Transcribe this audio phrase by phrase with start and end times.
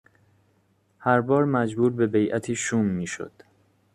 [0.99, 3.31] هر بار مجبور به بیعتی شوم میشد